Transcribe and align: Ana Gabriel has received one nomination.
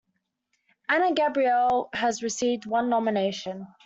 Ana 0.89 1.13
Gabriel 1.13 1.89
has 1.93 2.23
received 2.23 2.65
one 2.65 2.89
nomination. 2.89 3.67